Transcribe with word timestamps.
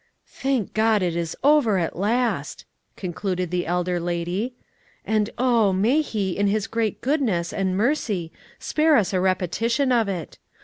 "Thank 0.25 0.73
God 0.73 1.03
it 1.03 1.15
is 1.15 1.35
over 1.43 1.77
at 1.77 1.95
last!" 1.95 2.65
concluded 2.97 3.51
the 3.51 3.67
elder 3.67 3.99
lady; 3.99 4.55
"and 5.05 5.29
oh, 5.37 5.71
may 5.73 6.01
He, 6.01 6.35
in 6.35 6.47
His 6.47 6.65
great 6.65 7.01
goodness 7.01 7.53
and 7.53 7.77
mercy, 7.77 8.31
spare 8.57 8.95
us 8.95 9.13
a 9.13 9.21
repetition 9.21 9.91
of 9.91 10.09
it. 10.09 10.39